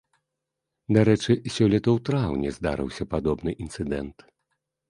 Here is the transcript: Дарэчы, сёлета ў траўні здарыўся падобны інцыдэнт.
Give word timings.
Дарэчы, 0.97 1.31
сёлета 1.57 1.89
ў 1.93 1.99
траўні 2.07 2.49
здарыўся 2.57 3.03
падобны 3.15 3.51
інцыдэнт. 3.67 4.17